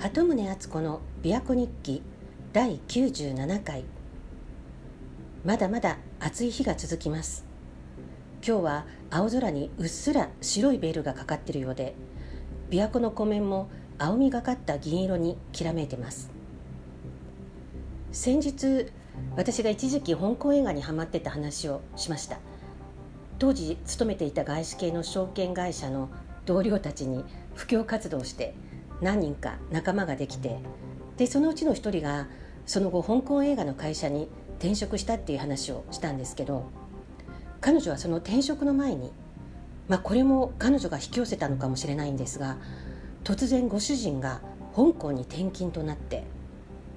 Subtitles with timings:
[0.00, 2.02] 鳩宗敦子の琵琶湖日記
[2.54, 3.84] 第97回。
[5.44, 7.44] まだまだ暑い日が続きます。
[8.42, 11.94] 今日は青空にうっすら白いベールがかかっているようで
[12.70, 13.68] 琵琶湖の湖面も
[13.98, 16.30] 青みがかった銀色にきらめいてます。
[18.10, 18.86] 先日
[19.36, 22.38] 私が一時期香港映画にハマってた話をしました。
[23.38, 26.08] 当時勤めていた外資系の証券会社の
[26.46, 27.22] 同僚たちに
[27.54, 28.54] 布教活動して
[29.00, 30.58] 何人か仲間ができて
[31.16, 32.28] でそのうちの一人が
[32.66, 34.28] その後香港映画の会社に
[34.58, 36.70] 転職したっていう話をしたんですけど
[37.60, 39.12] 彼女はその転職の前に
[39.88, 42.58] まあこれも彼女が引き寄せたのかもしれないんですが
[43.24, 44.40] 突然ご主人が
[44.74, 46.24] 香港に転勤となって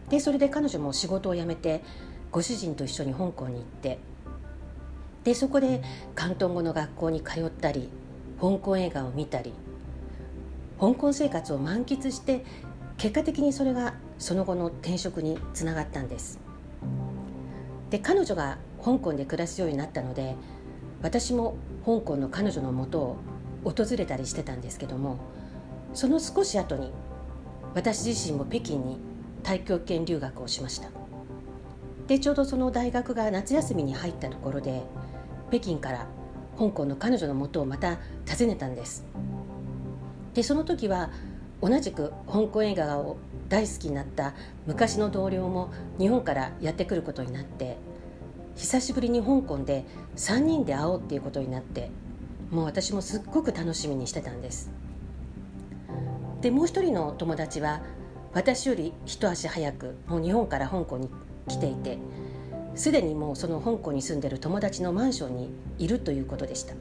[0.09, 1.83] でそれで彼女も仕事を辞めて
[2.31, 3.99] ご主人と一緒に香港に行って
[5.23, 5.81] でそこで
[6.15, 7.89] 広東語の学校に通ったり
[8.39, 9.53] 香港映画を見たり
[10.79, 12.45] 香港生活を満喫して
[12.97, 16.39] 結果的にそれがその後の転職につながったんです。
[17.89, 20.35] で彼女が香港で暮らすようになったので
[21.01, 23.17] 私も香港の彼女のもとを
[23.63, 25.19] 訪れたりしてたんですけども
[25.93, 26.91] その少し後に
[27.75, 28.97] 私自身も北京に
[29.43, 30.89] 太極拳留学をしました。
[32.07, 34.83] でちょうどその大学が夏休みに入ったところで
[35.49, 36.07] 北京から
[36.57, 37.97] 香港の彼女のもとをまた
[38.29, 39.05] 訪ねたんです。
[40.33, 41.11] でその時は
[41.61, 43.17] 同じく香港映画を
[43.49, 44.33] 大好きになった
[44.65, 47.77] 昔の同僚も日本からやってくることになって
[48.55, 51.89] 久しぶりに香港で3人で会おうっていうことになって
[52.51, 54.71] もう私もすっごく楽しみにしてたんです。
[56.41, 57.81] でもう一人の友達は
[58.33, 61.09] 私より一足早くもう日本から香港に
[61.47, 61.97] 来ていて
[62.75, 66.73] すでにもうその香港に住んでる友達のマンションにいるということでした。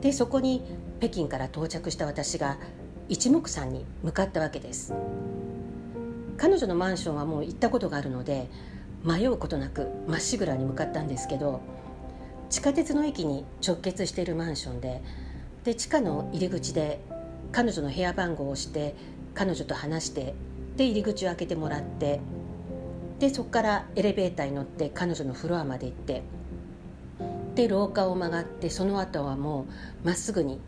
[0.00, 0.62] でそこに
[1.00, 2.58] 北京から到着した私が
[3.08, 4.94] 一目散に向かったわけです。
[6.38, 8.48] 彼女のマンションはもう行ったことがあるので
[9.04, 11.60] 迷うことなくまっしぐらに向かったんですけど
[12.48, 15.02] 地下鉄の駅に直結しているマンションで
[15.64, 17.00] で地下の入り口で
[17.50, 18.94] 彼女の部屋番号を押して
[19.34, 20.34] 彼女と話して
[20.76, 22.20] で入り口を開けてもらって
[23.18, 26.22] でそこからエレベーターに乗って彼女のフロアまで行って
[27.58, 29.66] で廊下を曲がってその後はも
[30.04, 30.60] うまっすぐに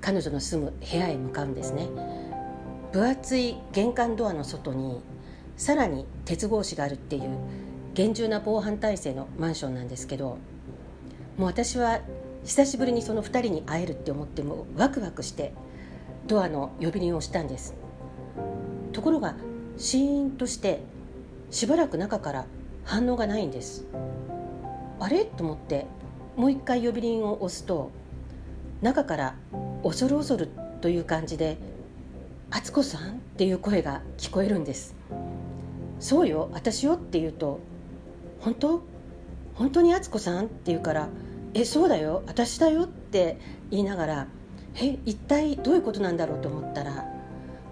[0.00, 1.86] 彼女の住む部屋へ向かうんですね。
[2.92, 5.02] 分厚い玄関ドアの外に
[5.58, 7.38] さらに鉄格子があるっていう
[7.92, 10.38] 厳重な防犯体制のマンションなんですけど
[11.36, 12.00] もう私は
[12.44, 15.52] 久しぶりにその2人に会えるって思ってもワクワクして
[16.26, 17.74] ドアの呼び鈴をしたんです。
[18.92, 19.36] ところが
[19.76, 20.80] シーンとして
[21.50, 22.46] しばらく中から
[22.84, 23.84] 反応がないんです。
[24.98, 25.26] あれ？
[25.26, 25.86] と思って
[26.36, 27.90] もう一回呼び鈴を押すと
[28.82, 29.34] 中から
[29.82, 30.48] 恐る恐る
[30.80, 31.58] という感じで
[32.50, 34.94] 「敦子さん?」っていう声が聞こえるんです
[36.00, 37.60] 「そうよ私よ」って言うと
[38.40, 38.80] 「本当？
[39.54, 41.08] 本当に敦子さん?」って言うから
[41.52, 43.38] 「えそうだよ私だよ」って
[43.70, 44.26] 言いながら
[44.80, 47.06] 「え一体どういうことなんだろう?」と思ったら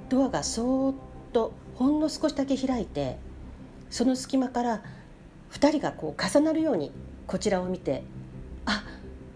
[0.08, 0.94] ドアがそーっ
[1.32, 3.18] とほんの少しだけ開いて
[3.88, 4.82] その隙間から
[5.52, 6.92] 2人がこう重なるように
[7.26, 8.02] こちらを見て
[8.68, 8.84] 「あ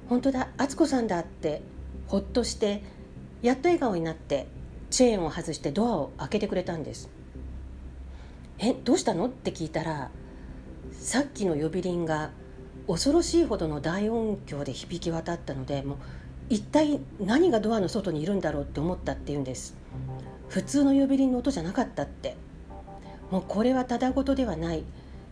[0.09, 0.49] 本当だ。
[0.59, 1.63] 敦子さんだ」って
[2.07, 2.83] ほっとして
[3.41, 4.47] やっと笑顔になって
[4.91, 7.09] チェーンを外してドアを開けてくれたんです
[8.59, 10.11] 「えどうしたの?」って聞いたら
[10.93, 12.31] さっきの呼び鈴が
[12.87, 15.99] 恐ろしいほどの大音響で響き渡ったのでもう
[16.51, 19.75] 一体何がドアの外にいるんだろうって思ったって言うんです。
[20.49, 22.37] 普通の呼び鈴の音じゃなかったって。
[23.31, 24.85] もうこれはただごとではない。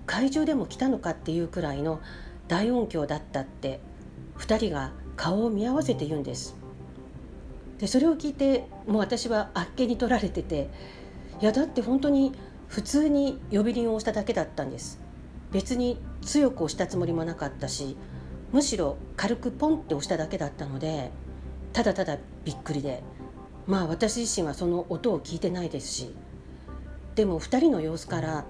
[0.07, 2.01] 怪獣でも来たのかっていうくらいの
[2.49, 3.81] 大音響だったって。
[4.41, 6.57] 2人が顔を見合わせて言うんです。
[7.79, 10.69] でそれを聞いてもう私はあっけに取られてて
[11.41, 12.33] いやだって本当に
[12.69, 15.01] 普通に呼び鈴を押しただけだったんです。
[15.53, 17.97] 別に強く押したつもりもなかったし
[18.53, 21.11] むしろ軽くポンって押しただけだったので
[21.73, 23.03] ただただびっくりで
[23.67, 26.15] まあ私自身はその音を聞いてないですし
[27.15, 28.45] でも2人の様子から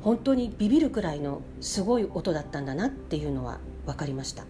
[0.00, 4.44] 本当にビビるくらいのすごい音だったんだなっていうのは分かりました。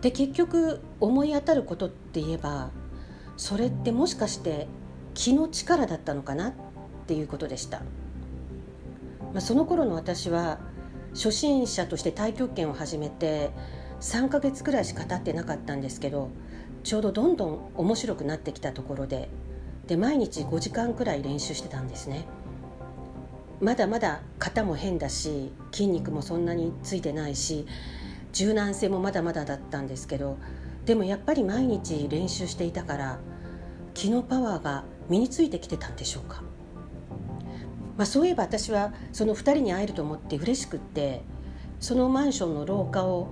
[0.00, 2.70] で結局思い当たることって言えば
[3.36, 4.68] それってもしかして
[5.14, 6.52] 気の力だったのかなっ
[7.06, 10.58] ていうことでした、まあ、その頃の私は
[11.14, 13.50] 初心者として太極拳を始めて
[14.00, 16.30] 3ヶ月くらいしか経ってなかったんですけど
[16.84, 19.28] ちょうどどんどん面白くなってきたところで
[19.86, 22.26] で毎日5時間くらい練習してたんですね。
[23.60, 27.66] まだまだ肩も変だし筋肉もそんなについてないし
[28.32, 30.38] 柔軟性もまだまだだったんですけど
[30.84, 33.18] でもやっぱり毎日練習していたから
[33.94, 36.42] 気のパワーが身についてきてたんでしょうか、
[37.96, 41.22] まあ、そういえば私はその2人に会えると思って嬉しくって
[41.80, 43.28] そのマンションの廊下を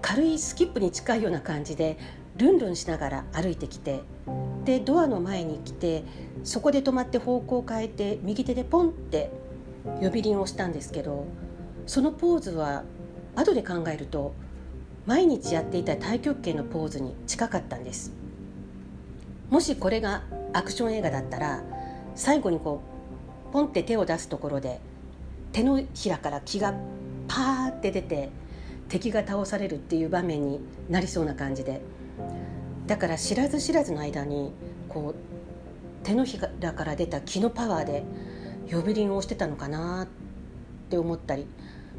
[0.00, 1.98] 軽いスキップに近いような感じで
[2.36, 4.00] ルンルンしながら歩いてきて
[4.64, 6.04] でドアの前に来て
[6.44, 9.30] そこで止まって方向を変えて右手でポンって
[10.00, 11.26] 呼び鈴をしたんですけど
[11.86, 12.84] そのポーズは
[13.38, 14.34] 後で考えると
[15.06, 18.12] 毎日やっていた太極拳のポーズに近かったんです。
[19.48, 21.62] もしこれがアクション映画だったら
[22.14, 22.82] 最後にこ
[23.48, 24.80] うポンって手を出すところで
[25.52, 26.74] 手のひらから気が
[27.28, 28.28] パーって出て
[28.88, 30.60] 敵が倒されるっていう場面に
[30.90, 31.80] なりそうな感じで。
[32.88, 34.52] だから知らず知らずの間に
[34.88, 35.14] こう
[36.04, 38.02] 手のひらから出た気のパワーで
[38.70, 40.08] 呼び鈴をしてたのかなっ
[40.88, 41.46] て思ったり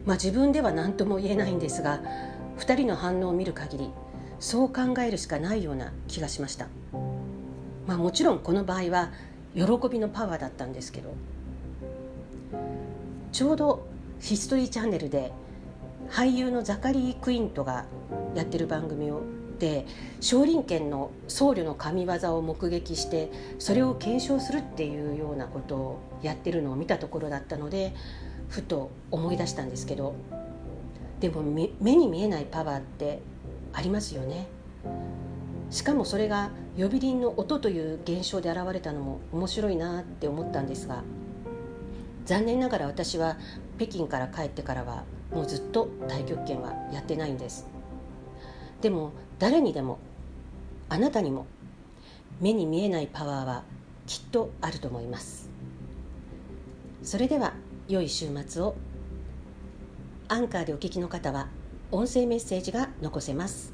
[0.06, 2.02] まあ自分では何とも言えないんですが
[2.58, 3.90] 2人の反応を見る限り
[4.40, 6.68] そう考えるしかないような気がしました。
[7.90, 9.10] まあ、もちろんこの場合は
[9.56, 11.16] 喜びのパワーだったんですけど
[13.32, 13.88] ちょうど
[14.20, 15.32] ヒストリーチャンネルで
[16.10, 17.86] 俳優のザカリー・クイントが
[18.36, 19.24] やってる番組を
[19.58, 19.88] で
[20.22, 27.94] 少林拳の僧侶の神業を目撃してそれを検証するっていうようなことをやってるのを見たところだったので
[28.50, 30.16] ふと思い出したんですけど
[31.20, 33.20] でも目に見えないパワーって
[33.74, 34.48] ありますよね。
[35.70, 41.04] しかもそれが呼び鈴の音という現象で現れたのも面白いなって思ったんですが
[42.26, 43.38] 残念ながら私は
[43.78, 47.68] 北京から帰ってからはもうずっと太極拳はやってないんです
[48.82, 50.00] でも誰にでも
[50.90, 51.46] あなたにも
[52.42, 53.64] 目に見えないパワーは
[54.08, 55.50] きっとあると思います
[57.04, 57.54] それでは
[57.90, 58.76] 良い週末を。
[60.28, 61.48] アンカーでお聞きの方は
[61.92, 63.74] 音声メッセージが残せます。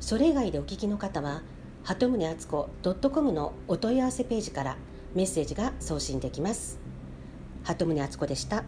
[0.00, 1.42] それ以外でお聞きの方は
[1.84, 2.70] 鳩宗敦子
[3.10, 4.78] .com のお問い合わせページから
[5.14, 6.80] メッセージが送信できます。
[7.62, 8.64] 鳩宗敦子でした。